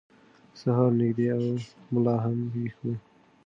سهار 0.61 0.91
نږدې 0.99 1.25
و 1.29 1.31
او 1.35 1.45
ملا 1.91 2.15
هم 2.23 2.37
ویښ 2.53 2.75
و. 2.81 2.85